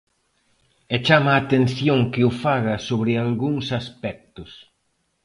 E 0.95 0.97
chama 1.05 1.31
a 1.33 1.39
atención 1.43 1.99
que 2.13 2.21
o 2.29 2.31
faga 2.43 2.75
sobre 2.87 3.11
algúns 3.23 3.65
aspectos. 3.81 4.51